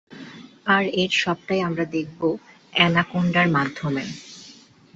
[0.65, 2.27] আর এর সবটাই আমরা দেখবো
[2.73, 4.03] অ্যানাকোন্ডার মাধ্যমে।